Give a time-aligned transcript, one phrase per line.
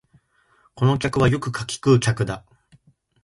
[0.73, 2.43] この客はよく柿食う客だ